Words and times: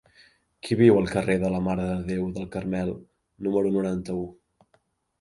Qui 0.67 0.77
viu 0.79 0.97
al 1.01 1.09
carrer 1.11 1.35
de 1.43 1.51
la 1.57 1.61
Mare 1.67 1.87
de 1.91 1.99
Déu 2.09 2.25
del 2.39 2.51
Carmel 2.57 2.93
número 3.49 3.77
noranta-u? 3.81 4.29